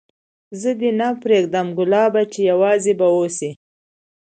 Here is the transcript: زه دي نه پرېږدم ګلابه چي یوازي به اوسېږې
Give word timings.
زه 0.61 0.69
دي 0.79 0.89
نه 0.99 1.07
پرېږدم 1.21 1.67
ګلابه 1.77 2.23
چي 2.31 2.39
یوازي 2.51 2.93
به 2.99 3.07
اوسېږې 3.15 3.51